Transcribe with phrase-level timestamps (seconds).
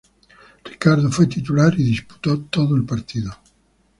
[0.65, 3.31] Ricardo fue titular y disputó todo el partido.